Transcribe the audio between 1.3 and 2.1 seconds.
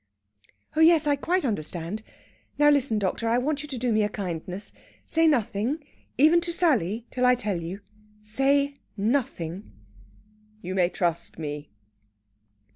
understand.